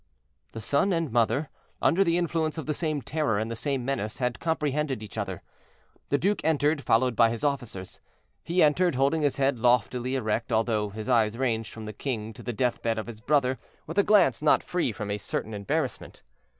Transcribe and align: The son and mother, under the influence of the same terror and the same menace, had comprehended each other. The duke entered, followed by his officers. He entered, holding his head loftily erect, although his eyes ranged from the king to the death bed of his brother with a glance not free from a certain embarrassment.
The 0.53 0.61
son 0.61 0.91
and 0.93 1.11
mother, 1.11 1.47
under 1.79 2.03
the 2.03 2.17
influence 2.17 2.57
of 2.57 2.65
the 2.65 2.73
same 2.73 3.03
terror 3.03 3.37
and 3.37 3.51
the 3.51 3.55
same 3.55 3.85
menace, 3.85 4.17
had 4.17 4.39
comprehended 4.39 5.03
each 5.03 5.15
other. 5.15 5.43
The 6.09 6.17
duke 6.17 6.43
entered, 6.43 6.81
followed 6.81 7.15
by 7.15 7.29
his 7.29 7.43
officers. 7.43 8.01
He 8.43 8.63
entered, 8.63 8.95
holding 8.95 9.21
his 9.21 9.37
head 9.37 9.59
loftily 9.59 10.15
erect, 10.15 10.51
although 10.51 10.89
his 10.89 11.07
eyes 11.07 11.37
ranged 11.37 11.71
from 11.71 11.83
the 11.83 11.93
king 11.93 12.33
to 12.33 12.41
the 12.41 12.51
death 12.51 12.81
bed 12.81 12.97
of 12.97 13.05
his 13.05 13.21
brother 13.21 13.59
with 13.85 13.99
a 13.99 14.03
glance 14.03 14.41
not 14.41 14.63
free 14.63 14.91
from 14.91 15.11
a 15.11 15.19
certain 15.19 15.53
embarrassment. 15.53 16.23